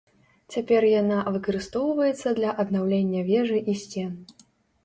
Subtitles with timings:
[0.53, 4.11] Цяпер яна выкарыстоўваецца для аднаўлення вежы і сцен.